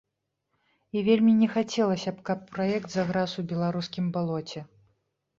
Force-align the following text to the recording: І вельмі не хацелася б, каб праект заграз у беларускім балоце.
І 0.95 1.01
вельмі 1.07 1.33
не 1.41 1.49
хацелася 1.55 2.13
б, 2.15 2.23
каб 2.29 2.39
праект 2.55 2.89
заграз 2.93 3.35
у 3.43 3.45
беларускім 3.51 4.09
балоце. 4.17 4.59